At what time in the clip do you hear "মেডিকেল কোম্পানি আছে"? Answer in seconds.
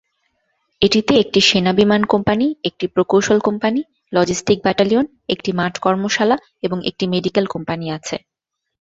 7.07-8.15